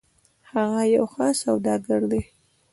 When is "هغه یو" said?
0.51-1.05